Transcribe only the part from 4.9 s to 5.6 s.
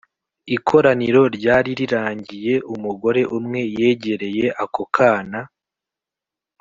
kana